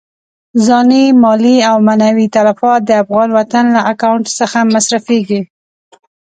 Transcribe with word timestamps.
ځاني، 0.65 1.05
مالي 1.21 1.55
او 1.69 1.77
معنوي 1.87 2.27
تلفات 2.35 2.81
د 2.85 2.91
افغان 3.03 3.29
وطن 3.37 3.65
له 3.75 3.81
اکاونټ 3.91 4.25
څخه 4.39 4.57
مصرفېږي. 4.73 5.41